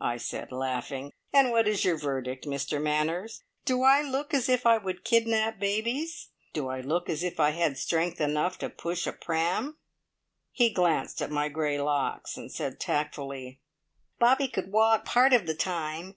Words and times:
I 0.00 0.18
said 0.18 0.52
laughing. 0.52 1.14
"And 1.32 1.50
what 1.50 1.66
is 1.66 1.84
your 1.84 1.98
verdict, 1.98 2.44
Mr 2.44 2.80
Manners? 2.80 3.42
Do 3.64 3.82
I 3.82 4.02
look 4.02 4.32
as 4.32 4.48
if 4.48 4.64
I 4.64 4.78
would 4.78 5.02
kidnap 5.02 5.58
babies? 5.58 6.28
Do 6.52 6.68
I 6.68 6.80
look 6.80 7.10
as 7.10 7.24
if 7.24 7.40
I 7.40 7.50
had 7.50 7.76
strength 7.76 8.20
enough 8.20 8.56
to 8.58 8.70
push 8.70 9.08
a 9.08 9.12
pram?" 9.12 9.78
He 10.52 10.70
glanced 10.70 11.20
at 11.20 11.32
my 11.32 11.48
grey 11.48 11.80
locks, 11.80 12.36
and 12.36 12.52
said 12.52 12.78
tactfully: 12.78 13.58
"Bobby 14.20 14.46
could 14.46 14.70
walk 14.70 15.04
part 15.06 15.32
of 15.32 15.46
the 15.46 15.54
time. 15.56 16.08